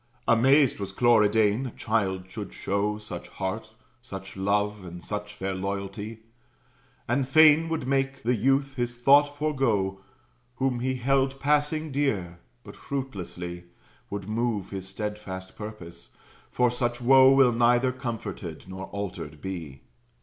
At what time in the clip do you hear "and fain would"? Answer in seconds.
7.07-7.87